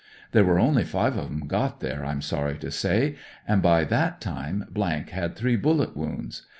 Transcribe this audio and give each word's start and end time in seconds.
There 0.31 0.43
were 0.43 0.57
only 0.57 0.83
five 0.83 1.15
of 1.15 1.27
'em 1.29 1.41
got 1.45 1.79
there, 1.79 2.03
I'm 2.03 2.23
sorry 2.23 2.57
to 2.57 2.71
say, 2.71 3.17
and 3.47 3.61
by 3.61 3.83
that 3.83 4.19
time 4.19 4.65
had 5.11 5.35
three 5.35 5.55
bullet 5.55 5.95
woimds. 5.95 6.41